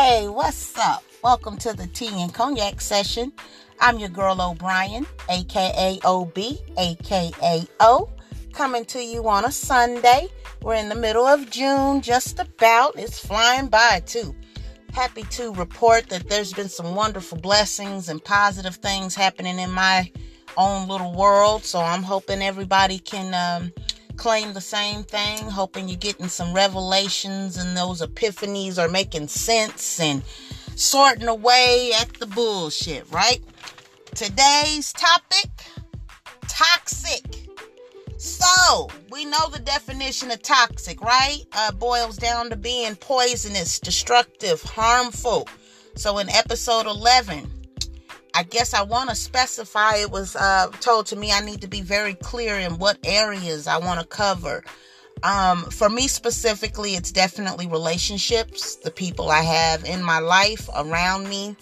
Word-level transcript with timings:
Hey, 0.00 0.28
what's 0.28 0.78
up? 0.78 1.02
Welcome 1.24 1.56
to 1.58 1.72
the 1.72 1.88
Tea 1.88 2.22
and 2.22 2.32
Cognac 2.32 2.80
session. 2.80 3.32
I'm 3.80 3.98
your 3.98 4.10
girl 4.10 4.40
O'Brien, 4.40 5.04
aka 5.28 5.98
OB, 6.04 6.38
aka 6.78 7.66
O, 7.80 8.08
coming 8.52 8.84
to 8.84 9.02
you 9.02 9.28
on 9.28 9.44
a 9.44 9.50
Sunday. 9.50 10.28
We're 10.62 10.76
in 10.76 10.88
the 10.88 10.94
middle 10.94 11.26
of 11.26 11.50
June, 11.50 12.00
just 12.00 12.38
about. 12.38 12.96
It's 12.96 13.18
flying 13.18 13.66
by, 13.66 14.00
too. 14.06 14.36
Happy 14.92 15.24
to 15.30 15.52
report 15.54 16.08
that 16.10 16.28
there's 16.28 16.52
been 16.52 16.68
some 16.68 16.94
wonderful 16.94 17.38
blessings 17.38 18.08
and 18.08 18.22
positive 18.22 18.76
things 18.76 19.16
happening 19.16 19.58
in 19.58 19.72
my 19.72 20.12
own 20.56 20.86
little 20.86 21.12
world. 21.12 21.64
So 21.64 21.80
I'm 21.80 22.04
hoping 22.04 22.40
everybody 22.40 23.00
can 23.00 23.34
um, 23.34 23.72
claim 24.18 24.52
the 24.52 24.60
same 24.60 25.04
thing, 25.04 25.38
hoping 25.48 25.88
you're 25.88 25.96
getting 25.96 26.28
some 26.28 26.52
revelations 26.52 27.56
and 27.56 27.76
those 27.76 28.02
epiphanies 28.02 28.78
are 28.78 28.88
making 28.88 29.28
sense 29.28 30.00
and 30.00 30.22
sorting 30.76 31.28
away 31.28 31.92
at 31.98 32.12
the 32.14 32.26
bullshit, 32.26 33.10
right? 33.10 33.40
Today's 34.14 34.92
topic 34.92 35.50
toxic. 36.58 37.48
So, 38.16 38.88
we 39.12 39.24
know 39.24 39.48
the 39.52 39.60
definition 39.60 40.32
of 40.32 40.42
toxic, 40.42 41.00
right? 41.00 41.44
Uh, 41.52 41.70
boils 41.70 42.16
down 42.16 42.50
to 42.50 42.56
being 42.56 42.96
poisonous, 42.96 43.78
destructive, 43.78 44.60
harmful. 44.62 45.46
So, 45.94 46.18
in 46.18 46.28
episode 46.30 46.86
11, 46.86 47.48
I 48.38 48.44
guess 48.44 48.72
I 48.72 48.82
want 48.82 49.10
to 49.10 49.16
specify 49.16 49.96
it 49.96 50.12
was 50.12 50.36
uh, 50.36 50.68
told 50.78 51.06
to 51.06 51.16
me 51.16 51.32
I 51.32 51.40
need 51.40 51.60
to 51.62 51.66
be 51.66 51.80
very 51.80 52.14
clear 52.14 52.54
in 52.54 52.78
what 52.78 52.96
areas 53.02 53.66
I 53.66 53.78
want 53.78 53.98
to 53.98 54.06
cover. 54.06 54.62
Um, 55.24 55.64
for 55.64 55.88
me 55.88 56.06
specifically, 56.06 56.94
it's 56.94 57.10
definitely 57.10 57.66
relationships, 57.66 58.76
the 58.76 58.92
people 58.92 59.28
I 59.28 59.40
have 59.40 59.84
in 59.84 60.04
my 60.04 60.20
life 60.20 60.68
around 60.76 61.28
me. 61.28 61.56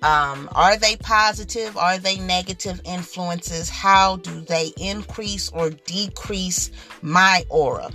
Um, 0.00 0.48
are 0.54 0.78
they 0.78 0.96
positive? 0.96 1.76
Are 1.76 1.98
they 1.98 2.16
negative 2.18 2.80
influences? 2.86 3.68
How 3.68 4.16
do 4.16 4.40
they 4.40 4.72
increase 4.78 5.50
or 5.50 5.68
decrease 5.68 6.70
my 7.02 7.44
aura? 7.50 7.90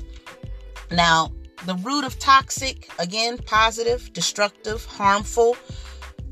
Now, 0.91 1.31
the 1.65 1.73
root 1.77 2.03
of 2.03 2.19
toxic, 2.19 2.87
again, 2.99 3.39
positive, 3.39 4.13
destructive, 4.13 4.85
harmful 4.85 5.57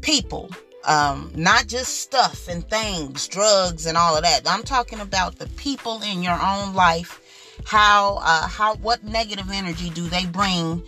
people 0.02 0.52
um, 0.85 1.31
not 1.35 1.67
just 1.67 1.99
stuff 1.99 2.47
and 2.47 2.67
things, 2.69 3.27
drugs 3.27 3.85
and 3.85 3.97
all 3.97 4.16
of 4.16 4.23
that. 4.23 4.41
I'm 4.45 4.63
talking 4.63 4.99
about 4.99 5.38
the 5.38 5.47
people 5.49 6.02
in 6.02 6.23
your 6.23 6.39
own 6.41 6.73
life. 6.73 7.22
How, 7.66 8.19
uh, 8.22 8.47
how, 8.47 8.75
what 8.75 9.03
negative 9.03 9.52
energy 9.52 9.89
do 9.89 10.07
they 10.07 10.25
bring 10.25 10.81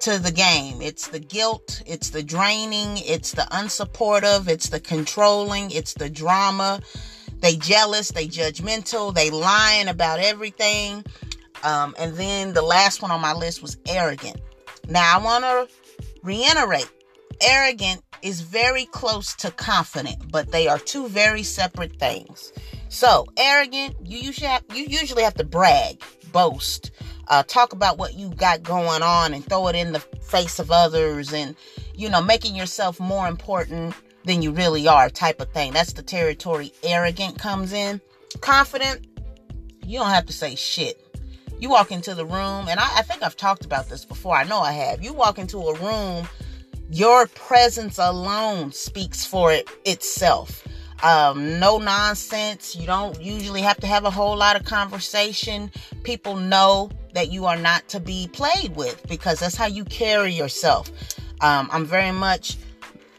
to 0.00 0.18
the 0.18 0.32
game? 0.32 0.82
It's 0.82 1.08
the 1.08 1.20
guilt, 1.20 1.82
it's 1.86 2.10
the 2.10 2.22
draining, 2.22 2.98
it's 2.98 3.32
the 3.32 3.46
unsupportive, 3.52 4.48
it's 4.48 4.68
the 4.68 4.80
controlling, 4.80 5.70
it's 5.70 5.94
the 5.94 6.10
drama. 6.10 6.80
They 7.38 7.56
jealous, 7.56 8.10
they 8.10 8.26
judgmental, 8.26 9.14
they 9.14 9.30
lying 9.30 9.88
about 9.88 10.18
everything. 10.18 11.04
Um, 11.62 11.94
and 11.98 12.14
then 12.16 12.54
the 12.54 12.62
last 12.62 13.02
one 13.02 13.10
on 13.10 13.20
my 13.20 13.32
list 13.32 13.62
was 13.62 13.76
arrogant. 13.86 14.40
Now 14.88 15.18
I 15.18 15.22
want 15.22 15.44
to 15.44 15.68
reiterate 16.22 16.90
arrogant 17.40 18.02
is 18.22 18.40
very 18.40 18.86
close 18.86 19.34
to 19.36 19.50
confident, 19.50 20.30
but 20.30 20.52
they 20.52 20.68
are 20.68 20.78
two 20.78 21.08
very 21.08 21.42
separate 21.42 21.98
things. 21.98 22.52
So, 22.88 23.26
arrogant, 23.36 23.96
you 24.04 24.18
usually 24.18 24.48
have, 24.48 24.62
you 24.74 24.84
usually 24.84 25.22
have 25.22 25.34
to 25.34 25.44
brag, 25.44 26.00
boast, 26.32 26.90
uh, 27.28 27.42
talk 27.42 27.72
about 27.72 27.98
what 27.98 28.14
you 28.14 28.30
got 28.30 28.62
going 28.62 29.02
on 29.02 29.34
and 29.34 29.44
throw 29.44 29.68
it 29.68 29.76
in 29.76 29.92
the 29.92 30.00
face 30.00 30.58
of 30.58 30.70
others 30.70 31.32
and, 31.32 31.56
you 31.94 32.08
know, 32.08 32.22
making 32.22 32.54
yourself 32.54 33.00
more 33.00 33.26
important 33.26 33.94
than 34.24 34.42
you 34.42 34.52
really 34.52 34.86
are 34.86 35.08
type 35.08 35.40
of 35.40 35.50
thing. 35.52 35.72
That's 35.72 35.92
the 35.92 36.02
territory 36.02 36.72
arrogant 36.82 37.38
comes 37.38 37.72
in. 37.72 38.00
Confident, 38.40 39.06
you 39.84 39.98
don't 39.98 40.10
have 40.10 40.26
to 40.26 40.32
say 40.32 40.54
shit. 40.54 41.00
You 41.58 41.70
walk 41.70 41.90
into 41.90 42.14
the 42.14 42.26
room, 42.26 42.68
and 42.68 42.78
I, 42.78 42.98
I 42.98 43.02
think 43.02 43.22
I've 43.22 43.36
talked 43.36 43.64
about 43.64 43.88
this 43.88 44.04
before. 44.04 44.36
I 44.36 44.44
know 44.44 44.60
I 44.60 44.72
have. 44.72 45.02
You 45.02 45.14
walk 45.14 45.38
into 45.38 45.58
a 45.58 45.78
room 45.78 46.28
your 46.90 47.26
presence 47.28 47.98
alone 47.98 48.72
speaks 48.72 49.24
for 49.24 49.52
it 49.52 49.68
itself. 49.84 50.66
Um, 51.02 51.58
no 51.58 51.78
nonsense. 51.78 52.74
You 52.74 52.86
don't 52.86 53.20
usually 53.20 53.60
have 53.60 53.76
to 53.78 53.86
have 53.86 54.04
a 54.04 54.10
whole 54.10 54.36
lot 54.36 54.56
of 54.56 54.64
conversation. 54.64 55.70
People 56.04 56.36
know 56.36 56.90
that 57.12 57.30
you 57.30 57.46
are 57.46 57.56
not 57.56 57.86
to 57.88 58.00
be 58.00 58.28
played 58.32 58.74
with 58.76 59.06
because 59.08 59.40
that's 59.40 59.56
how 59.56 59.66
you 59.66 59.84
carry 59.84 60.32
yourself. 60.32 60.90
Um, 61.40 61.68
I'm 61.70 61.84
very 61.84 62.12
much 62.12 62.56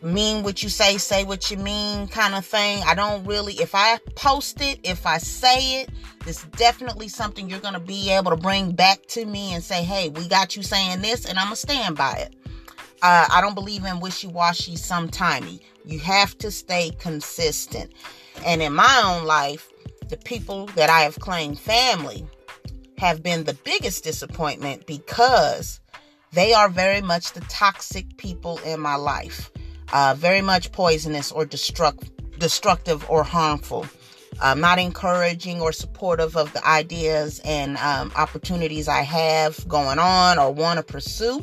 mean 0.02 0.44
what 0.44 0.64
you 0.64 0.70
say, 0.70 0.98
say 0.98 1.24
what 1.24 1.50
you 1.52 1.58
mean 1.58 2.08
kind 2.08 2.36
of 2.36 2.46
thing. 2.46 2.84
I 2.86 2.96
don't 2.96 3.26
really, 3.26 3.54
if 3.54 3.74
I 3.74 3.98
post 4.16 4.62
it, 4.62 4.80
if 4.84 5.06
I 5.06 5.18
say 5.18 5.82
it, 5.82 5.90
it's 6.26 6.44
definitely 6.44 7.08
something 7.08 7.50
you're 7.50 7.60
going 7.60 7.74
to 7.74 7.80
be 7.80 8.12
able 8.12 8.32
to 8.32 8.38
bring 8.38 8.72
back 8.72 9.06
to 9.08 9.26
me 9.26 9.54
and 9.54 9.64
say, 9.64 9.84
hey, 9.84 10.10
we 10.10 10.28
got 10.28 10.56
you 10.56 10.64
saying 10.64 11.02
this, 11.02 11.26
and 11.26 11.40
I'm 11.40 11.46
going 11.46 11.56
to 11.56 11.62
stand 11.62 11.96
by 11.96 12.14
it. 12.14 12.36
Uh, 13.02 13.28
I 13.30 13.42
don't 13.42 13.54
believe 13.54 13.86
in 13.86 14.00
wishy 14.00 14.28
washy, 14.28 14.76
sometimey. 14.76 15.60
You 15.86 16.00
have 16.00 16.38
to 16.40 16.52
stay 16.52 16.92
consistent. 16.98 17.94
And 18.46 18.62
in 18.62 18.74
my 18.74 19.02
own 19.06 19.26
life, 19.26 19.70
the 20.10 20.18
people 20.18 20.66
that 20.76 20.90
I 20.90 21.02
have 21.02 21.20
claimed 21.20 21.60
family 21.60 22.26
have 22.98 23.22
been 23.22 23.44
the 23.44 23.54
biggest 23.54 24.04
disappointment 24.04 24.88
because 24.88 25.80
they 26.32 26.54
are 26.54 26.70
very 26.70 27.02
much 27.02 27.34
the 27.34 27.42
toxic 27.42 28.18
people 28.18 28.58
in 28.60 28.80
my 28.80 28.96
life, 28.96 29.52
uh, 29.94 30.16
very 30.18 30.42
much 30.42 30.72
poisonous 30.72 31.32
or 31.32 31.46
destruct- 31.46 32.10
destructive 32.40 33.08
or 33.10 33.24
harmful. 33.24 33.86
Not 34.56 34.78
encouraging 34.78 35.62
or 35.62 35.72
supportive 35.72 36.38
of 36.38 36.54
the 36.54 36.66
ideas 36.66 37.42
and 37.44 37.76
um, 37.78 38.12
opportunities 38.16 38.88
I 38.88 39.02
have 39.02 39.68
going 39.68 39.98
on 40.00 40.38
or 40.38 40.52
want 40.52 40.78
to 40.78 40.84
pursue. 40.84 41.42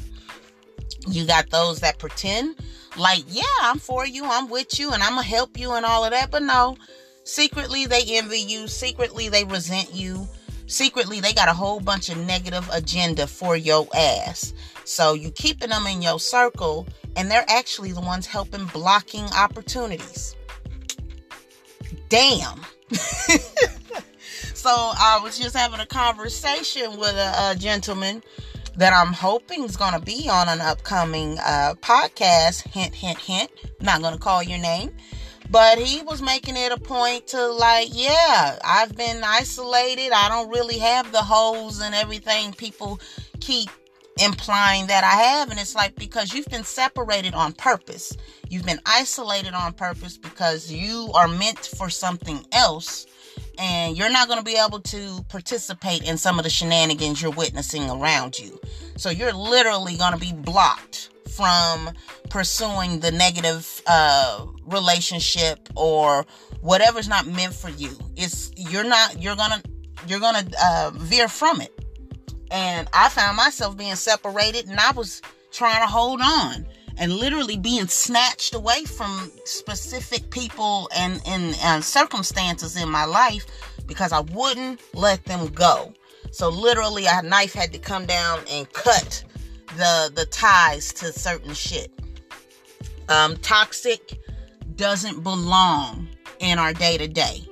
You 1.06 1.26
got 1.26 1.50
those 1.50 1.80
that 1.80 1.98
pretend 1.98 2.56
like, 2.96 3.24
yeah, 3.28 3.42
I'm 3.62 3.78
for 3.78 4.06
you, 4.06 4.24
I'm 4.24 4.48
with 4.48 4.78
you, 4.78 4.92
and 4.92 5.02
I'm 5.02 5.14
gonna 5.14 5.22
help 5.22 5.58
you 5.58 5.72
and 5.72 5.84
all 5.84 6.04
of 6.04 6.12
that. 6.12 6.30
But 6.30 6.42
no, 6.42 6.76
secretly 7.24 7.86
they 7.86 8.02
envy 8.08 8.38
you, 8.38 8.68
secretly 8.68 9.28
they 9.28 9.44
resent 9.44 9.94
you, 9.94 10.28
secretly 10.66 11.20
they 11.20 11.32
got 11.32 11.48
a 11.48 11.54
whole 11.54 11.80
bunch 11.80 12.08
of 12.08 12.18
negative 12.18 12.68
agenda 12.72 13.26
for 13.26 13.56
your 13.56 13.88
ass. 13.94 14.54
So 14.84 15.14
you 15.14 15.30
keeping 15.30 15.70
them 15.70 15.86
in 15.86 16.02
your 16.02 16.20
circle, 16.20 16.86
and 17.16 17.30
they're 17.30 17.44
actually 17.48 17.92
the 17.92 18.00
ones 18.00 18.26
helping 18.26 18.66
blocking 18.66 19.24
opportunities. 19.36 20.36
Damn. 22.08 22.60
so 24.54 24.70
I 24.70 25.18
was 25.22 25.38
just 25.38 25.56
having 25.56 25.80
a 25.80 25.86
conversation 25.86 26.96
with 26.98 27.14
a, 27.16 27.52
a 27.52 27.56
gentleman 27.58 28.22
that 28.76 28.92
I'm 28.92 29.12
hoping 29.12 29.64
is 29.64 29.76
going 29.76 29.94
to 29.94 30.00
be 30.00 30.28
on 30.28 30.48
an 30.48 30.60
upcoming 30.60 31.38
uh, 31.38 31.74
podcast. 31.80 32.66
Hint, 32.68 32.94
hint, 32.94 33.18
hint. 33.18 33.50
not 33.80 34.00
going 34.00 34.14
to 34.14 34.20
call 34.20 34.42
your 34.42 34.58
name. 34.58 34.90
But 35.50 35.78
he 35.78 36.02
was 36.02 36.22
making 36.22 36.56
it 36.56 36.72
a 36.72 36.78
point 36.78 37.28
to, 37.28 37.46
like, 37.46 37.88
yeah, 37.92 38.58
I've 38.64 38.96
been 38.96 39.22
isolated. 39.22 40.10
I 40.12 40.28
don't 40.28 40.50
really 40.50 40.78
have 40.78 41.12
the 41.12 41.22
holes 41.22 41.80
and 41.80 41.94
everything 41.94 42.52
people 42.54 42.98
keep 43.40 43.68
implying 44.20 44.86
that 44.86 45.04
I 45.04 45.22
have. 45.22 45.50
And 45.50 45.60
it's 45.60 45.74
like, 45.74 45.94
because 45.96 46.32
you've 46.32 46.46
been 46.46 46.64
separated 46.64 47.34
on 47.34 47.52
purpose. 47.52 48.16
You've 48.48 48.64
been 48.64 48.80
isolated 48.86 49.54
on 49.54 49.74
purpose 49.74 50.16
because 50.16 50.72
you 50.72 51.10
are 51.14 51.28
meant 51.28 51.58
for 51.76 51.90
something 51.90 52.44
else 52.52 53.06
and 53.58 53.96
you're 53.96 54.10
not 54.10 54.28
going 54.28 54.38
to 54.38 54.44
be 54.44 54.56
able 54.56 54.80
to 54.80 55.24
participate 55.28 56.08
in 56.08 56.16
some 56.16 56.38
of 56.38 56.44
the 56.44 56.50
shenanigans 56.50 57.22
you're 57.22 57.30
witnessing 57.30 57.88
around 57.90 58.38
you. 58.38 58.60
So 58.96 59.10
you're 59.10 59.32
literally 59.32 59.96
going 59.96 60.12
to 60.12 60.18
be 60.18 60.32
blocked 60.32 61.10
from 61.34 61.90
pursuing 62.30 63.00
the 63.00 63.10
negative 63.10 63.82
uh, 63.86 64.46
relationship 64.66 65.68
or 65.74 66.24
whatever's 66.60 67.08
not 67.08 67.26
meant 67.26 67.54
for 67.54 67.70
you. 67.70 67.90
It's 68.16 68.52
you're 68.56 68.84
not 68.84 69.20
you're 69.20 69.36
gonna 69.36 69.62
you're 70.06 70.20
gonna 70.20 70.44
uh, 70.62 70.92
veer 70.94 71.28
from 71.28 71.60
it. 71.60 71.72
And 72.50 72.88
I 72.92 73.08
found 73.08 73.36
myself 73.36 73.76
being 73.76 73.96
separated, 73.96 74.68
and 74.68 74.78
I 74.78 74.92
was 74.92 75.22
trying 75.50 75.80
to 75.80 75.86
hold 75.86 76.20
on 76.20 76.66
and 76.98 77.12
literally 77.12 77.56
being 77.56 77.86
snatched 77.86 78.54
away 78.54 78.84
from 78.84 79.30
specific 79.44 80.30
people 80.30 80.88
and, 80.94 81.20
and, 81.26 81.56
and 81.62 81.84
circumstances 81.84 82.76
in 82.76 82.88
my 82.88 83.04
life 83.04 83.46
because 83.86 84.12
I 84.12 84.20
wouldn't 84.20 84.80
let 84.94 85.24
them 85.24 85.48
go. 85.48 85.92
So 86.30 86.48
literally 86.48 87.06
a 87.06 87.22
knife 87.22 87.52
had 87.52 87.72
to 87.72 87.78
come 87.78 88.06
down 88.06 88.40
and 88.50 88.70
cut 88.72 89.22
the 89.76 90.10
the 90.14 90.26
ties 90.26 90.92
to 90.94 91.12
certain 91.12 91.54
shit. 91.54 91.90
Um, 93.08 93.36
toxic 93.36 94.18
doesn't 94.76 95.22
belong 95.22 96.08
in 96.40 96.58
our 96.58 96.72
day 96.72 96.98
to 96.98 97.06
day. 97.06 97.46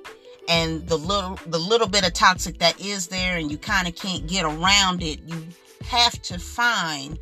And 0.48 0.86
the 0.88 0.96
little 0.96 1.38
the 1.46 1.58
little 1.58 1.86
bit 1.86 2.06
of 2.06 2.12
toxic 2.12 2.58
that 2.58 2.80
is 2.80 3.06
there 3.06 3.36
and 3.36 3.50
you 3.50 3.58
kind 3.58 3.86
of 3.86 3.94
can't 3.94 4.26
get 4.26 4.44
around 4.44 5.02
it, 5.02 5.20
you 5.26 5.46
have 5.84 6.20
to 6.22 6.38
find 6.38 7.18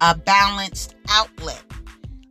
a 0.00 0.14
balanced 0.16 0.96
outlet. 1.08 1.62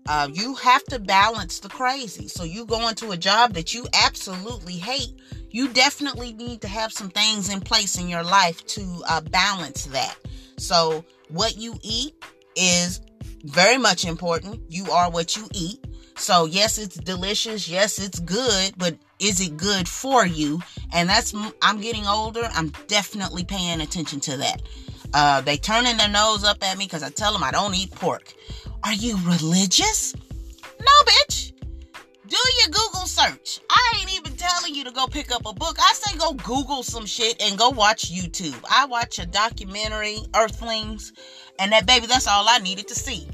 Uh, 0.08 0.28
you 0.32 0.54
have 0.56 0.84
to 0.86 1.00
balance 1.00 1.60
the 1.60 1.70
crazy. 1.70 2.28
So 2.28 2.44
you 2.44 2.66
go 2.66 2.88
into 2.90 3.12
a 3.12 3.18
job 3.18 3.54
that 3.54 3.74
you 3.74 3.88
absolutely 3.94 4.74
hate. 4.74 5.14
You 5.50 5.70
definitely 5.70 6.34
need 6.34 6.62
to 6.62 6.68
have 6.68 6.92
some 6.92 7.10
things 7.10 7.50
in 7.50 7.62
place 7.62 7.98
in 7.98 8.10
your 8.10 8.24
life 8.24 8.66
to 8.68 9.04
uh, 9.08 9.22
balance 9.22 9.86
that. 9.86 10.16
So 10.58 11.06
what 11.30 11.58
you 11.58 11.76
eat 11.82 12.16
is 12.56 13.02
very 13.46 13.78
much 13.78 14.06
important. 14.06 14.62
You 14.70 14.92
are 14.92 15.10
what 15.10 15.38
you 15.38 15.48
eat. 15.54 15.86
So 16.16 16.46
yes, 16.46 16.78
it's 16.78 16.96
delicious. 16.96 17.68
Yes, 17.68 18.00
it's 18.00 18.20
good, 18.20 18.74
but 18.78 18.98
is 19.20 19.42
it 19.42 19.58
good 19.58 19.88
for 19.88 20.26
you? 20.26 20.60
And 20.92 21.10
that's 21.10 21.34
I'm 21.62 21.82
getting 21.82 22.06
older. 22.06 22.48
I'm 22.54 22.70
definitely 22.88 23.44
paying 23.44 23.82
attention 23.82 24.20
to 24.22 24.38
that. 24.38 24.62
Uh, 25.14 25.42
they 25.42 25.58
turning 25.58 25.98
their 25.98 26.10
nose 26.10 26.44
up 26.44 26.64
at 26.64 26.78
me 26.78 26.86
because 26.86 27.04
I 27.04 27.10
tell 27.10 27.34
them 27.34 27.44
I 27.44 27.52
don't 27.52 27.76
eat 27.76 27.92
pork. 27.92 28.34
Are 28.84 28.94
you 28.94 29.18
religious? 29.26 30.16
No, 30.80 30.92
bitch. 31.06 31.54
Do 32.28 32.38
your 32.62 32.70
Google 32.70 33.06
search. 33.06 33.60
I 33.70 33.94
ain't 34.00 34.14
even 34.14 34.36
telling 34.36 34.74
you 34.74 34.84
to 34.86 34.92
go 34.92 35.06
pick 35.06 35.32
up 35.32 35.46
a 35.46 35.54
book. 35.54 35.78
I 35.80 35.94
say 35.94 36.18
go 36.18 36.34
Google 36.34 36.82
some 36.82 37.06
shit 37.06 37.40
and 37.42 37.58
go 37.58 37.70
watch 37.70 38.12
YouTube. 38.12 38.60
I 38.70 38.86
watch 38.86 39.20
a 39.20 39.26
documentary, 39.26 40.18
Earthlings, 40.36 41.14
and 41.60 41.72
that 41.72 41.86
baby, 41.86 42.08
that's 42.08 42.28
all 42.28 42.46
I 42.50 42.58
needed 42.58 42.88
to 42.88 42.96
see. 42.96 43.28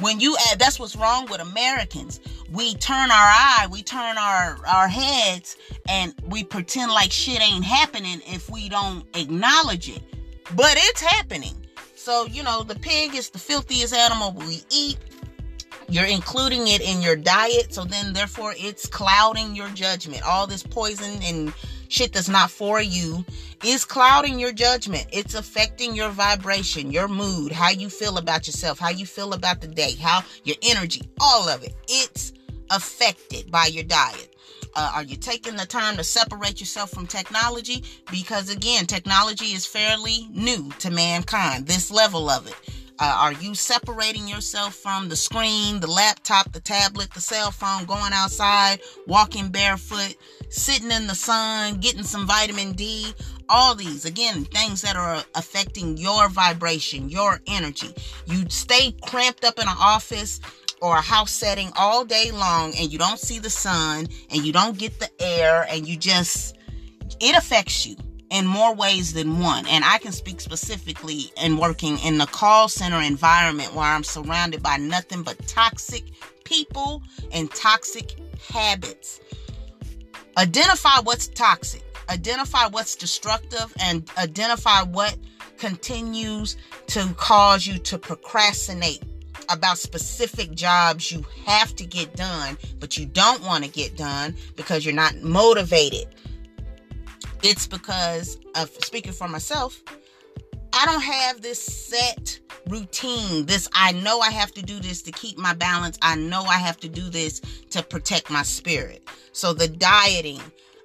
When 0.00 0.18
you 0.18 0.36
add, 0.50 0.58
that's 0.58 0.80
what's 0.80 0.96
wrong 0.96 1.26
with 1.30 1.40
Americans. 1.40 2.20
We 2.50 2.74
turn 2.74 3.10
our 3.10 3.28
eye, 3.28 3.68
we 3.70 3.82
turn 3.82 4.18
our 4.18 4.58
our 4.66 4.88
heads, 4.88 5.56
and 5.88 6.14
we 6.26 6.42
pretend 6.42 6.90
like 6.90 7.12
shit 7.12 7.40
ain't 7.40 7.64
happening 7.64 8.20
if 8.26 8.50
we 8.50 8.68
don't 8.68 9.04
acknowledge 9.14 9.90
it 9.90 10.02
but 10.56 10.74
it's 10.76 11.00
happening. 11.00 11.54
So, 11.94 12.26
you 12.26 12.42
know, 12.42 12.62
the 12.62 12.76
pig 12.76 13.14
is 13.14 13.30
the 13.30 13.38
filthiest 13.38 13.94
animal 13.94 14.32
we 14.32 14.62
eat. 14.70 14.98
You're 15.88 16.06
including 16.06 16.68
it 16.68 16.80
in 16.80 17.02
your 17.02 17.16
diet, 17.16 17.74
so 17.74 17.84
then 17.84 18.12
therefore 18.12 18.54
it's 18.56 18.86
clouding 18.86 19.56
your 19.56 19.68
judgment. 19.70 20.22
All 20.22 20.46
this 20.46 20.62
poison 20.62 21.20
and 21.22 21.52
shit 21.88 22.12
that's 22.12 22.28
not 22.28 22.50
for 22.50 22.80
you 22.80 23.24
is 23.64 23.84
clouding 23.84 24.38
your 24.38 24.52
judgment. 24.52 25.06
It's 25.12 25.34
affecting 25.34 25.94
your 25.94 26.10
vibration, 26.10 26.90
your 26.90 27.08
mood, 27.08 27.52
how 27.52 27.70
you 27.70 27.90
feel 27.90 28.18
about 28.18 28.46
yourself, 28.46 28.78
how 28.78 28.90
you 28.90 29.04
feel 29.04 29.32
about 29.32 29.60
the 29.60 29.66
day, 29.66 29.96
how 29.96 30.22
your 30.44 30.56
energy, 30.62 31.02
all 31.20 31.48
of 31.48 31.64
it. 31.64 31.74
It's 31.88 32.32
affected 32.70 33.50
by 33.50 33.66
your 33.66 33.84
diet. 33.84 34.29
Uh, 34.74 34.92
are 34.94 35.02
you 35.02 35.16
taking 35.16 35.56
the 35.56 35.66
time 35.66 35.96
to 35.96 36.04
separate 36.04 36.60
yourself 36.60 36.90
from 36.90 37.06
technology? 37.06 37.84
Because 38.10 38.50
again, 38.50 38.86
technology 38.86 39.46
is 39.46 39.66
fairly 39.66 40.28
new 40.30 40.70
to 40.78 40.90
mankind, 40.90 41.66
this 41.66 41.90
level 41.90 42.30
of 42.30 42.46
it. 42.46 42.54
Uh, 43.02 43.16
are 43.18 43.32
you 43.32 43.54
separating 43.54 44.28
yourself 44.28 44.74
from 44.74 45.08
the 45.08 45.16
screen, 45.16 45.80
the 45.80 45.90
laptop, 45.90 46.52
the 46.52 46.60
tablet, 46.60 47.10
the 47.14 47.20
cell 47.20 47.50
phone, 47.50 47.86
going 47.86 48.12
outside, 48.12 48.78
walking 49.06 49.48
barefoot, 49.48 50.14
sitting 50.50 50.90
in 50.90 51.06
the 51.06 51.14
sun, 51.14 51.78
getting 51.80 52.02
some 52.02 52.26
vitamin 52.26 52.72
D? 52.72 53.14
All 53.48 53.74
these, 53.74 54.04
again, 54.04 54.44
things 54.44 54.82
that 54.82 54.96
are 54.96 55.24
affecting 55.34 55.96
your 55.96 56.28
vibration, 56.28 57.08
your 57.08 57.40
energy. 57.46 57.94
You 58.26 58.44
stay 58.50 58.92
cramped 59.02 59.44
up 59.44 59.58
in 59.58 59.66
an 59.66 59.76
office 59.80 60.38
or 60.80 60.96
a 60.96 61.00
house 61.00 61.30
setting 61.30 61.70
all 61.76 62.04
day 62.04 62.30
long 62.30 62.72
and 62.78 62.92
you 62.92 62.98
don't 62.98 63.18
see 63.18 63.38
the 63.38 63.50
sun 63.50 64.06
and 64.30 64.44
you 64.44 64.52
don't 64.52 64.78
get 64.78 64.98
the 64.98 65.10
air 65.20 65.66
and 65.70 65.86
you 65.86 65.96
just 65.96 66.56
it 67.20 67.36
affects 67.36 67.86
you 67.86 67.96
in 68.30 68.46
more 68.46 68.74
ways 68.74 69.12
than 69.12 69.40
one. 69.40 69.66
And 69.66 69.84
i 69.84 69.98
can 69.98 70.12
speak 70.12 70.40
specifically 70.40 71.32
in 71.42 71.56
working 71.56 71.98
in 72.00 72.18
the 72.18 72.26
call 72.26 72.68
center 72.68 73.00
environment 73.00 73.74
where 73.74 73.86
i'm 73.86 74.04
surrounded 74.04 74.62
by 74.62 74.76
nothing 74.76 75.22
but 75.22 75.38
toxic 75.46 76.04
people 76.44 77.02
and 77.32 77.50
toxic 77.52 78.16
habits. 78.48 79.20
Identify 80.36 81.00
what's 81.04 81.28
toxic. 81.28 81.82
Identify 82.08 82.66
what's 82.68 82.96
destructive 82.96 83.72
and 83.80 84.08
identify 84.18 84.82
what 84.82 85.16
continues 85.58 86.56
to 86.88 87.06
cause 87.16 87.66
you 87.66 87.78
to 87.78 87.98
procrastinate 87.98 89.02
about 89.50 89.78
specific 89.78 90.52
jobs 90.52 91.10
you 91.10 91.24
have 91.46 91.74
to 91.76 91.84
get 91.84 92.14
done, 92.16 92.56
but 92.78 92.96
you 92.96 93.06
don't 93.06 93.42
want 93.42 93.64
to 93.64 93.70
get 93.70 93.96
done 93.96 94.34
because 94.56 94.84
you're 94.84 94.94
not 94.94 95.16
motivated. 95.22 96.08
It's 97.42 97.66
because 97.66 98.38
of 98.54 98.70
speaking 98.84 99.12
for 99.12 99.28
myself, 99.28 99.82
I 100.72 100.86
don't 100.86 101.02
have 101.02 101.40
this 101.40 101.60
set 101.62 102.38
routine. 102.68 103.46
This, 103.46 103.68
I 103.74 103.92
know 103.92 104.20
I 104.20 104.30
have 104.30 104.52
to 104.52 104.62
do 104.62 104.78
this 104.78 105.02
to 105.02 105.12
keep 105.12 105.36
my 105.36 105.54
balance. 105.54 105.98
I 106.02 106.16
know 106.16 106.42
I 106.42 106.58
have 106.58 106.78
to 106.78 106.88
do 106.88 107.08
this 107.10 107.40
to 107.70 107.82
protect 107.82 108.30
my 108.30 108.42
spirit. 108.42 109.08
So 109.32 109.52
the 109.52 109.68
dieting, 109.68 110.40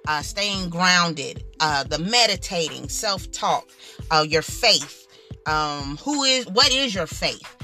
uh, 0.08 0.22
staying 0.22 0.70
grounded, 0.70 1.44
uh, 1.60 1.84
the 1.84 1.98
meditating, 1.98 2.88
self 2.88 3.30
talk, 3.32 3.68
uh, 4.10 4.24
your 4.28 4.42
faith. 4.42 5.06
Um, 5.46 5.96
who 5.98 6.24
is, 6.24 6.46
what 6.48 6.72
is 6.72 6.94
your 6.94 7.06
faith? 7.06 7.55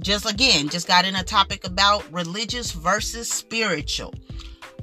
Just 0.00 0.30
again, 0.30 0.68
just 0.68 0.86
got 0.86 1.04
in 1.04 1.16
a 1.16 1.24
topic 1.24 1.66
about 1.66 2.10
religious 2.12 2.72
versus 2.72 3.30
spiritual. 3.30 4.14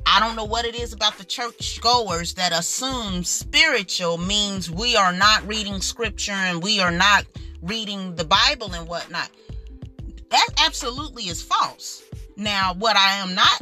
I 0.05 0.19
don't 0.19 0.35
know 0.35 0.45
what 0.45 0.65
it 0.65 0.75
is 0.75 0.93
about 0.93 1.17
the 1.17 1.25
church 1.25 1.81
goers 1.81 2.33
that 2.35 2.51
assume 2.51 3.23
spiritual 3.23 4.17
means 4.17 4.69
we 4.69 4.95
are 4.95 5.13
not 5.13 5.47
reading 5.47 5.81
scripture 5.81 6.31
and 6.31 6.61
we 6.61 6.79
are 6.79 6.91
not 6.91 7.25
reading 7.61 8.15
the 8.15 8.25
Bible 8.25 8.73
and 8.73 8.87
whatnot. 8.87 9.29
That 10.29 10.47
absolutely 10.65 11.23
is 11.23 11.41
false. 11.41 12.03
Now, 12.37 12.73
what 12.75 12.95
I 12.97 13.15
am 13.15 13.33
not 13.33 13.61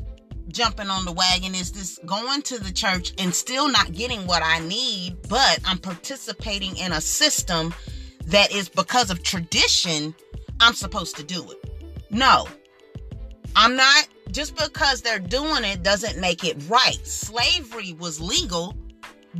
jumping 0.50 0.90
on 0.90 1.06
the 1.06 1.12
wagon 1.12 1.56
is 1.56 1.72
this 1.72 2.00
going 2.06 2.42
to 2.44 2.60
the 2.60 2.72
church 2.72 3.14
and 3.18 3.34
still 3.34 3.70
not 3.70 3.94
getting 3.94 4.28
what 4.28 4.44
I 4.44 4.60
need, 4.60 5.18
but 5.30 5.60
I'm 5.66 5.78
participating 5.78 6.76
in 6.78 6.92
a 6.92 7.02
system 7.02 7.74
that 8.26 8.52
is 8.54 8.70
because 8.70 9.10
of 9.12 9.24
tradition 9.24 10.14
I'm 10.63 10.74
supposed 10.74 11.15
to 11.18 11.24
do 11.24 11.51
it. 11.51 12.10
No, 12.10 12.48
I'm 13.56 13.75
not. 13.75 14.07
Just 14.31 14.56
because 14.56 15.01
they're 15.01 15.19
doing 15.19 15.63
it 15.63 15.83
doesn't 15.83 16.19
make 16.19 16.44
it 16.44 16.57
right. 16.68 17.00
Slavery 17.06 17.94
was 18.00 18.19
legal, 18.19 18.75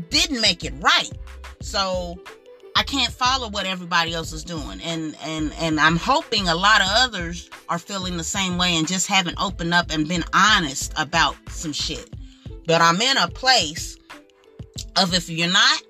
didn't 0.10 0.40
make 0.40 0.64
it 0.64 0.74
right. 0.80 1.12
So 1.62 2.20
I 2.76 2.84
can't 2.84 3.12
follow 3.12 3.50
what 3.50 3.66
everybody 3.66 4.14
else 4.14 4.34
is 4.34 4.44
doing. 4.44 4.82
And 4.82 5.16
and 5.24 5.54
and 5.54 5.80
I'm 5.80 5.98
hoping 5.98 6.48
a 6.48 6.56
lot 6.56 6.82
of 6.82 6.88
others 6.90 7.50
are 7.70 7.80
feeling 7.80 8.18
the 8.18 8.24
same 8.24 8.58
way 8.58 8.76
and 8.76 8.88
just 8.88 9.08
haven't 9.08 9.42
opened 9.42 9.74
up 9.74 9.92
and 9.92 10.08
been 10.08 10.26
honest 10.34 10.94
about 10.98 11.36
some 11.50 11.74
shit. 11.74 12.14
But 12.66 12.82
I'm 12.82 13.02
in 13.02 13.18
a 13.18 13.28
place 13.28 13.98
of 14.96 15.14
if 15.14 15.30
you're 15.30 15.52
not 15.52 15.82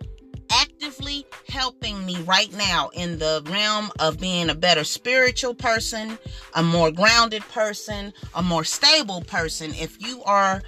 actively 0.84 1.25
helping 1.48 2.06
me 2.06 2.18
right 2.24 2.52
now 2.54 2.90
in 2.94 3.18
the 3.18 3.42
realm 3.50 3.90
of 4.00 4.20
being 4.20 4.50
a 4.50 4.56
better 4.56 4.84
spiritual 4.84 5.54
person, 5.54 6.18
a 6.56 6.63
more 6.63 6.92
grounded 6.92 7.42
person, 7.44 8.12
a 8.36 8.44
more 8.44 8.66
stable 8.66 9.22
person. 9.22 9.72
If 9.75 10.02
you 10.02 10.22
are 10.24 10.62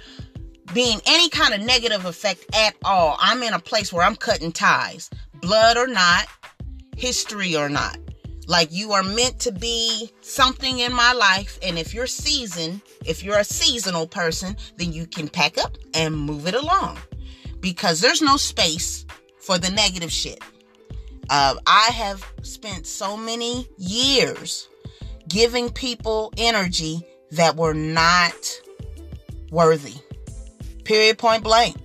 being 0.72 1.00
any 1.06 1.28
kind 1.28 1.52
of 1.52 1.60
negative 1.60 2.06
effect 2.06 2.46
at 2.54 2.74
all, 2.82 3.16
I'm 3.20 3.42
in 3.42 3.52
a 3.52 3.58
place 3.58 3.92
where 3.92 4.04
I'm 4.04 4.16
cutting 4.16 4.52
ties, 4.52 5.10
blood 5.42 5.76
or 5.76 5.86
not, 5.86 6.26
history 6.96 7.54
or 7.54 7.68
not. 7.68 7.98
Like 8.46 8.72
you 8.72 8.92
are 8.92 9.02
meant 9.02 9.38
to 9.40 9.52
be 9.52 10.10
something 10.22 10.78
in 10.78 10.94
my 10.94 11.12
life. 11.12 11.58
And 11.62 11.78
if 11.78 11.92
you're 11.92 12.06
seasoned, 12.06 12.80
if 13.04 13.22
you're 13.22 13.38
a 13.38 13.44
seasonal 13.44 14.06
person, 14.06 14.56
then 14.76 14.92
you 14.94 15.06
can 15.06 15.28
pack 15.28 15.58
up 15.58 15.76
and 15.92 16.16
move 16.16 16.46
it 16.46 16.54
along 16.54 16.98
because 17.60 18.00
there's 18.00 18.22
no 18.22 18.36
space 18.36 19.05
for 19.46 19.58
the 19.58 19.70
negative 19.70 20.10
shit. 20.10 20.42
Uh, 21.30 21.54
I 21.68 21.90
have 21.92 22.24
spent 22.42 22.84
so 22.84 23.16
many 23.16 23.68
years 23.78 24.68
giving 25.28 25.70
people 25.70 26.32
energy 26.36 27.06
that 27.30 27.54
were 27.54 27.72
not 27.72 28.60
worthy. 29.52 29.94
Period, 30.82 31.18
point 31.18 31.44
blank. 31.44 31.76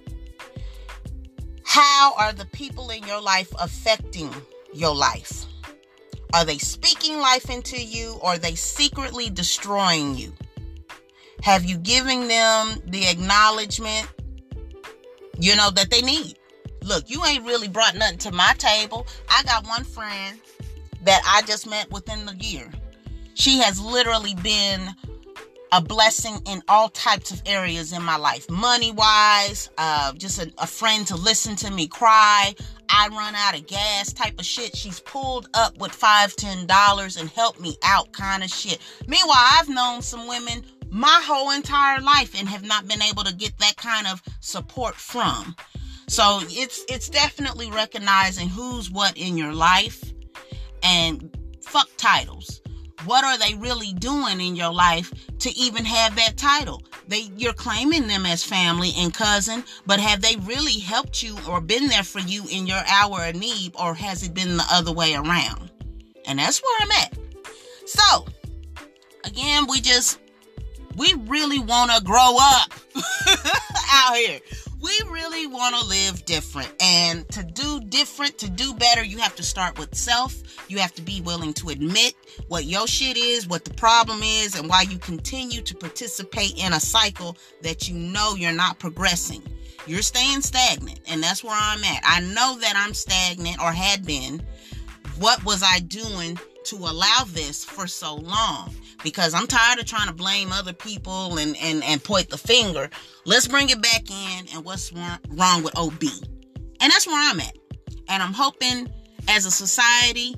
How 1.63 2.15
are 2.17 2.33
the 2.33 2.45
people 2.47 2.89
in 2.89 3.03
your 3.03 3.21
life 3.21 3.53
affecting 3.59 4.33
your 4.73 4.95
life? 4.95 5.45
Are 6.33 6.45
they 6.45 6.57
speaking 6.57 7.19
life 7.19 7.49
into 7.51 7.79
you 7.79 8.17
or 8.23 8.31
are 8.31 8.37
they 8.39 8.55
secretly 8.55 9.29
destroying 9.29 10.15
you? 10.15 10.33
Have 11.43 11.63
you 11.63 11.77
given 11.77 12.27
them 12.27 12.81
the 12.87 13.07
acknowledgement, 13.07 14.07
you 15.39 15.55
know, 15.55 15.69
that 15.71 15.91
they 15.91 16.01
need? 16.01 16.37
Look, 16.83 17.09
you 17.09 17.23
ain't 17.25 17.45
really 17.45 17.67
brought 17.67 17.95
nothing 17.95 18.17
to 18.19 18.31
my 18.31 18.53
table. 18.57 19.07
I 19.29 19.43
got 19.43 19.67
one 19.67 19.83
friend 19.83 20.39
that 21.03 21.21
I 21.25 21.45
just 21.47 21.69
met 21.69 21.89
within 21.91 22.25
the 22.25 22.35
year. 22.35 22.69
She 23.33 23.59
has 23.59 23.79
literally 23.79 24.35
been 24.35 24.89
a 25.71 25.81
blessing 25.81 26.41
in 26.45 26.61
all 26.67 26.89
types 26.89 27.31
of 27.31 27.41
areas 27.45 27.93
in 27.93 28.01
my 28.03 28.17
life 28.17 28.49
money 28.49 28.91
wise 28.91 29.69
uh, 29.77 30.11
just 30.13 30.37
a, 30.37 30.51
a, 30.57 30.67
friend 30.67 31.07
to 31.07 31.15
listen 31.15 31.55
to 31.55 31.71
me 31.71 31.87
cry 31.87 32.53
i 32.89 33.07
run 33.07 33.33
out 33.35 33.57
of 33.57 33.65
gas 33.67 34.11
type 34.11 34.37
of 34.37 34.43
shit 34.45 34.75
she's 34.75 34.99
pulled 34.99 35.47
up 35.53 35.77
with 35.77 35.93
five 35.93 36.35
ten 36.35 36.67
dollars 36.67 37.15
and 37.15 37.29
helped 37.29 37.61
me 37.61 37.77
out 37.83 38.11
kind 38.11 38.43
of 38.43 38.49
shit 38.49 38.79
meanwhile 39.07 39.33
i've 39.37 39.69
known 39.69 40.01
some 40.01 40.27
women 40.27 40.61
my 40.91 41.21
whole 41.23 41.51
entire 41.51 42.01
life 42.01 42.37
and 42.37 42.49
have 42.49 42.63
not 42.63 42.85
been 42.85 43.01
able 43.01 43.23
to 43.23 43.33
get 43.33 43.57
that 43.59 43.77
kind 43.77 44.05
of 44.05 44.21
support 44.41 44.93
from. 44.93 45.55
So 46.11 46.41
it's 46.49 46.83
it's 46.89 47.07
definitely 47.07 47.71
recognizing 47.71 48.49
who's 48.49 48.91
what 48.91 49.17
in 49.17 49.37
your 49.37 49.53
life 49.53 50.03
and 50.83 51.33
fuck 51.61 51.87
titles. 51.95 52.59
What 53.05 53.23
are 53.23 53.37
they 53.37 53.55
really 53.55 53.93
doing 53.93 54.41
in 54.41 54.57
your 54.57 54.73
life 54.73 55.09
to 55.39 55.57
even 55.57 55.85
have 55.85 56.17
that 56.17 56.35
title? 56.35 56.83
They 57.07 57.29
you're 57.37 57.53
claiming 57.53 58.07
them 58.07 58.25
as 58.25 58.43
family 58.43 58.91
and 58.97 59.13
cousin, 59.13 59.63
but 59.85 60.01
have 60.01 60.21
they 60.21 60.35
really 60.41 60.79
helped 60.79 61.23
you 61.23 61.37
or 61.47 61.61
been 61.61 61.87
there 61.87 62.03
for 62.03 62.19
you 62.19 62.43
in 62.51 62.67
your 62.67 62.81
hour 62.89 63.27
of 63.27 63.35
need 63.35 63.71
or 63.79 63.93
has 63.93 64.21
it 64.21 64.33
been 64.33 64.57
the 64.57 64.67
other 64.69 64.91
way 64.91 65.13
around? 65.13 65.71
And 66.25 66.39
that's 66.39 66.61
where 66.61 66.77
I'm 66.81 66.91
at. 66.91 67.17
So, 67.85 68.25
again, 69.23 69.65
we 69.65 69.79
just 69.79 70.19
we 70.97 71.13
really 71.27 71.59
want 71.59 71.91
to 71.91 72.03
grow 72.03 72.35
up 72.37 72.73
out 73.93 74.17
here. 74.17 74.41
We 74.81 74.99
really 75.11 75.45
want 75.45 75.75
to 75.75 75.85
live 75.85 76.25
different. 76.25 76.73
And 76.81 77.29
to 77.29 77.43
do 77.43 77.81
different, 77.81 78.39
to 78.39 78.49
do 78.49 78.73
better, 78.73 79.03
you 79.03 79.19
have 79.19 79.35
to 79.35 79.43
start 79.43 79.77
with 79.77 79.93
self. 79.93 80.41
You 80.69 80.79
have 80.79 80.93
to 80.95 81.03
be 81.03 81.21
willing 81.21 81.53
to 81.55 81.69
admit 81.69 82.15
what 82.47 82.65
your 82.65 82.87
shit 82.87 83.15
is, 83.15 83.47
what 83.47 83.63
the 83.63 83.73
problem 83.75 84.21
is, 84.23 84.57
and 84.57 84.67
why 84.67 84.81
you 84.81 84.97
continue 84.97 85.61
to 85.61 85.75
participate 85.75 86.57
in 86.57 86.73
a 86.73 86.79
cycle 86.79 87.37
that 87.61 87.87
you 87.87 87.93
know 87.93 88.33
you're 88.33 88.51
not 88.51 88.79
progressing. 88.79 89.43
You're 89.85 90.01
staying 90.01 90.41
stagnant, 90.41 90.99
and 91.07 91.21
that's 91.21 91.43
where 91.43 91.57
I'm 91.57 91.83
at. 91.83 92.01
I 92.03 92.21
know 92.21 92.57
that 92.59 92.73
I'm 92.75 92.93
stagnant 92.93 93.61
or 93.61 93.71
had 93.71 94.05
been. 94.05 94.41
What 95.21 95.45
was 95.45 95.63
I 95.63 95.79
doing 95.79 96.37
to 96.65 96.75
allow 96.75 97.23
this 97.27 97.63
for 97.63 97.87
so 97.87 98.15
long? 98.15 98.73
because 99.03 99.33
I'm 99.33 99.47
tired 99.47 99.79
of 99.79 99.85
trying 99.85 100.07
to 100.07 100.13
blame 100.13 100.51
other 100.51 100.73
people 100.73 101.37
and, 101.37 101.55
and, 101.61 101.83
and 101.83 102.03
point 102.03 102.29
the 102.29 102.37
finger. 102.37 102.89
Let's 103.25 103.47
bring 103.47 103.69
it 103.69 103.81
back 103.81 104.09
in 104.09 104.47
and 104.53 104.65
what's 104.65 104.91
wrong 104.93 105.63
with 105.63 105.77
OB. 105.77 106.03
And 106.79 106.91
that's 106.91 107.07
where 107.07 107.31
I'm 107.31 107.39
at. 107.39 107.57
And 108.09 108.21
I'm 108.21 108.33
hoping 108.33 108.89
as 109.27 109.45
a 109.45 109.51
society, 109.51 110.35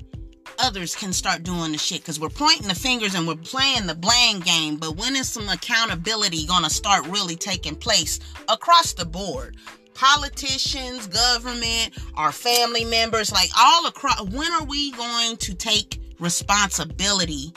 others 0.58 0.94
can 0.94 1.12
start 1.12 1.42
doing 1.42 1.72
the 1.72 1.78
shit 1.78 2.00
because 2.00 2.20
we're 2.20 2.28
pointing 2.28 2.68
the 2.68 2.74
fingers 2.74 3.14
and 3.14 3.26
we're 3.26 3.36
playing 3.36 3.86
the 3.86 3.94
blame 3.94 4.40
game. 4.40 4.76
But 4.76 4.96
when 4.96 5.16
is 5.16 5.28
some 5.28 5.48
accountability 5.48 6.46
going 6.46 6.64
to 6.64 6.70
start 6.70 7.06
really 7.06 7.36
taking 7.36 7.76
place 7.76 8.20
across 8.48 8.92
the 8.92 9.04
board? 9.04 9.56
Politicians, 9.94 11.06
government, 11.06 11.98
our 12.14 12.32
family 12.32 12.84
members, 12.84 13.32
like 13.32 13.50
all 13.58 13.86
across. 13.86 14.20
When 14.22 14.52
are 14.52 14.64
we 14.64 14.92
going 14.92 15.36
to 15.38 15.54
take 15.54 16.00
responsibility 16.18 17.52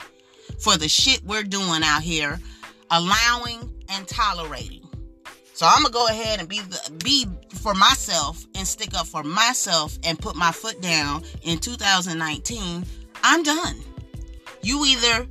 for 0.58 0.76
the 0.76 0.88
shit 0.88 1.22
we're 1.24 1.42
doing 1.42 1.82
out 1.82 2.02
here, 2.02 2.38
allowing 2.90 3.72
and 3.88 4.06
tolerating. 4.06 4.86
So 5.54 5.66
I'm 5.66 5.82
gonna 5.82 5.92
go 5.92 6.06
ahead 6.06 6.38
and 6.38 6.48
be 6.48 6.60
the, 6.60 6.92
be 7.02 7.26
for 7.56 7.74
myself 7.74 8.46
and 8.54 8.66
stick 8.66 8.94
up 8.94 9.06
for 9.06 9.24
myself 9.24 9.98
and 10.04 10.18
put 10.18 10.36
my 10.36 10.52
foot 10.52 10.80
down 10.80 11.24
in 11.42 11.58
2019. 11.58 12.86
I'm 13.24 13.42
done. 13.42 13.76
You 14.62 14.84
either 14.84 15.26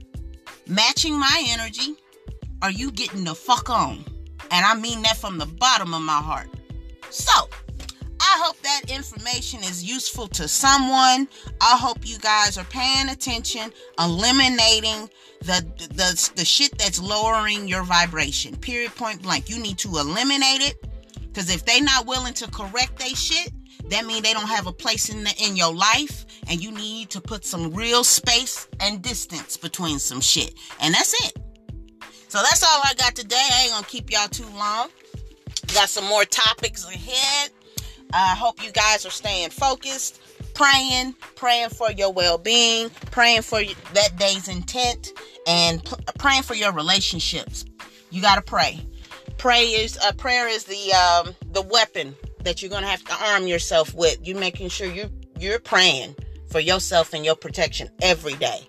matching 0.68 1.18
my 1.18 1.44
energy 1.48 1.96
or 2.62 2.70
you 2.70 2.92
getting 2.92 3.24
the 3.24 3.36
fuck 3.36 3.70
on. 3.70 4.04
And 4.52 4.66
I 4.66 4.76
mean 4.76 5.02
that 5.04 5.18
from 5.18 5.38
the 5.38 5.46
bottom 5.46 5.94
of 5.94 6.02
my 6.02 6.22
heart. 6.22 6.50
So, 7.10 7.50
I 8.20 8.42
hope 8.44 8.60
that 8.62 8.82
information 8.90 9.62
is 9.62 9.84
useful 9.84 10.28
to 10.30 10.48
someone. 10.48 11.28
I 11.62 11.78
hope 11.78 12.00
you 12.08 12.18
guys 12.18 12.58
are 12.58 12.66
paying 12.66 13.10
attention, 13.10 13.72
eliminating 14.00 15.10
the 15.42 15.66
the 15.78 16.32
the 16.36 16.46
shit 16.46 16.78
that's 16.78 17.00
lowering 17.02 17.68
your 17.68 17.84
vibration. 17.84 18.56
Period 18.58 18.94
point 18.96 19.22
blank. 19.22 19.50
You 19.50 19.60
need 19.60 19.78
to 19.80 19.90
eliminate 19.98 20.62
it 20.62 20.76
cuz 21.34 21.50
if 21.50 21.64
they 21.66 21.80
not 21.80 22.06
willing 22.06 22.34
to 22.36 22.48
correct 22.52 22.98
their 23.00 23.16
shit, 23.16 23.52
that 23.90 24.06
means 24.06 24.24
they 24.24 24.34
don't 24.34 24.48
have 24.48 24.68
a 24.68 24.74
place 24.74 25.10
in 25.10 25.24
the, 25.24 25.34
in 25.38 25.56
your 25.56 25.74
life 25.74 26.26
and 26.50 26.62
you 26.62 26.72
need 26.72 27.10
to 27.12 27.22
put 27.22 27.46
some 27.46 27.74
real 27.74 28.04
space 28.04 28.68
and 28.80 29.02
distance 29.02 29.58
between 29.58 30.00
some 30.00 30.22
shit. 30.22 30.54
And 30.82 30.94
that's 30.94 31.14
it. 31.26 31.38
So 32.28 32.40
that's 32.40 32.64
all 32.64 32.82
I 32.84 32.94
got 32.98 33.16
today. 33.16 33.48
I 33.54 33.62
ain't 33.64 33.72
going 33.72 33.84
to 33.84 33.90
keep 33.90 34.12
y'all 34.12 34.28
too 34.28 34.50
long. 34.58 34.90
Got 35.74 35.90
some 35.90 36.06
more 36.06 36.26
topics 36.26 36.86
ahead. 36.86 37.52
I 38.14 38.36
hope 38.36 38.64
you 38.64 38.72
guys 38.72 39.06
are 39.06 39.12
staying 39.12 39.50
focused, 39.50 40.22
praying, 40.54 41.14
praying 41.36 41.70
for 41.70 41.92
your 41.92 42.12
well 42.12 42.38
being, 42.38 42.90
praying 43.12 43.42
for 43.42 43.60
that 43.94 44.18
day's 44.18 44.48
intent, 44.48 45.14
and 45.46 45.84
p- 45.84 45.96
praying 46.18 46.44
for 46.44 46.56
your 46.56 46.72
relationships. 46.72 47.66
You 48.10 48.22
got 48.22 48.36
to 48.36 48.42
pray. 48.42 48.86
Pray 49.38 49.66
is 49.66 49.98
uh, 50.00 50.14
prayer 50.14 50.48
is 50.48 50.64
the 50.64 50.94
um, 50.94 51.36
the 51.52 51.62
weapon 51.62 52.16
that 52.44 52.62
you're 52.62 52.72
gonna 52.72 52.88
have 52.88 53.04
to 53.04 53.26
arm 53.26 53.46
yourself 53.46 53.94
with. 53.94 54.26
You 54.26 54.36
making 54.36 54.70
sure 54.70 54.88
you 54.88 55.12
you're 55.40 55.60
praying 55.60 56.16
for 56.50 56.60
yourself 56.60 57.14
and 57.14 57.24
your 57.26 57.36
protection 57.36 57.90
every 58.02 58.34
day. 58.36 58.68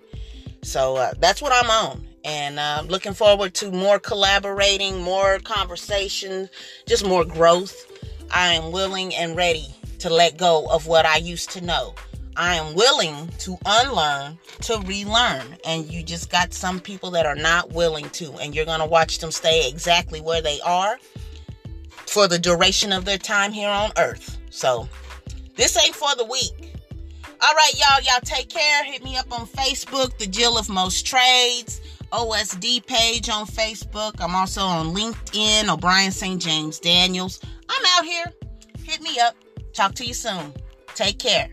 So 0.61 0.97
uh, 0.97 1.13
that's 1.19 1.41
what 1.41 1.53
I'm 1.53 1.69
on, 1.71 2.05
and 2.23 2.59
uh, 2.59 2.83
looking 2.87 3.13
forward 3.13 3.53
to 3.55 3.71
more 3.71 3.99
collaborating, 3.99 5.01
more 5.01 5.39
conversation, 5.39 6.49
just 6.85 7.05
more 7.05 7.25
growth. 7.25 7.85
I 8.31 8.53
am 8.53 8.71
willing 8.71 9.15
and 9.15 9.35
ready 9.35 9.67
to 9.99 10.09
let 10.09 10.37
go 10.37 10.67
of 10.69 10.87
what 10.87 11.05
I 11.05 11.17
used 11.17 11.49
to 11.51 11.61
know. 11.61 11.95
I 12.35 12.55
am 12.55 12.73
willing 12.73 13.27
to 13.39 13.57
unlearn, 13.65 14.37
to 14.61 14.79
relearn. 14.85 15.57
And 15.65 15.91
you 15.91 16.03
just 16.03 16.29
got 16.29 16.53
some 16.53 16.79
people 16.79 17.11
that 17.11 17.25
are 17.25 17.35
not 17.35 17.73
willing 17.73 18.09
to, 18.11 18.31
and 18.35 18.55
you're 18.55 18.65
going 18.65 18.79
to 18.79 18.85
watch 18.85 19.19
them 19.19 19.31
stay 19.31 19.67
exactly 19.67 20.21
where 20.21 20.41
they 20.41 20.61
are 20.61 20.97
for 22.07 22.27
the 22.27 22.39
duration 22.39 22.93
of 22.93 23.05
their 23.05 23.17
time 23.17 23.51
here 23.51 23.69
on 23.69 23.91
earth. 23.97 24.37
So, 24.49 24.87
this 25.55 25.77
ain't 25.83 25.95
for 25.95 26.15
the 26.15 26.25
weak. 26.25 26.75
All 27.41 27.53
right, 27.53 27.73
y'all, 27.77 28.01
y'all 28.03 28.21
take 28.23 28.49
care. 28.49 28.83
Hit 28.83 29.03
me 29.03 29.17
up 29.17 29.37
on 29.37 29.45
Facebook, 29.47 30.17
The 30.17 30.27
Jill 30.27 30.57
of 30.57 30.69
Most 30.69 31.05
Trades. 31.05 31.81
OSD 32.11 32.85
page 32.85 33.29
on 33.29 33.45
Facebook. 33.45 34.19
I'm 34.19 34.35
also 34.35 34.61
on 34.61 34.93
LinkedIn, 34.95 35.69
O'Brien 35.69 36.11
St. 36.11 36.41
James 36.41 36.79
Daniels. 36.79 37.39
I'm 37.69 37.83
out 37.97 38.05
here. 38.05 38.25
Hit 38.83 39.01
me 39.01 39.19
up. 39.19 39.35
Talk 39.73 39.93
to 39.95 40.05
you 40.05 40.13
soon. 40.13 40.53
Take 40.95 41.19
care. 41.19 41.49